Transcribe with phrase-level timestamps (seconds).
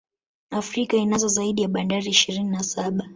[0.51, 3.09] Afrika inazo zaidi ya Bandari ishirini na saba